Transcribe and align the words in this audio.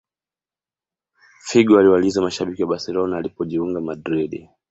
Figo 1.39 1.77
aliwaliza 1.79 2.21
mashabiki 2.21 2.61
wa 2.63 2.69
barcelona 2.69 3.17
alipojiunga 3.17 3.81
madrid 3.81 4.47